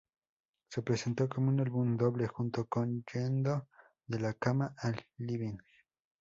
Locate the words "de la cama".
4.07-4.73